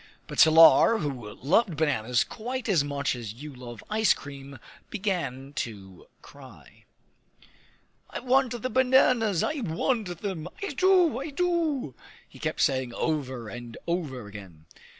But 0.25 0.39
Salar, 0.39 0.97
who 0.97 1.33
loved 1.35 1.77
bananas 1.77 2.23
quite 2.23 2.67
as 2.67 2.83
much 2.83 3.15
as 3.15 3.35
you 3.35 3.53
love 3.53 3.83
ice 3.87 4.15
cream, 4.15 4.57
began 4.89 5.53
to 5.57 6.07
cry. 6.23 6.85
"I 8.09 8.19
want 8.19 8.59
the 8.63 8.69
bananas; 8.71 9.43
I 9.43 9.59
want 9.61 10.21
them; 10.23 10.47
I 10.63 10.69
do, 10.69 11.19
I 11.19 11.29
do!" 11.29 11.93
he 12.27 12.39
kept 12.39 12.61
saying 12.61 12.95
over 12.95 13.47
and 13.47 13.77
over 13.87 14.25
again. 14.25 14.65